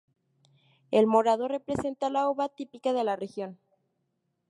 El 0.89 1.05
morado 1.05 1.47
representa 1.47 2.09
la 2.09 2.27
uva, 2.27 2.49
típica 2.49 2.91
de 2.91 3.03
la 3.03 3.15
región. 3.17 3.59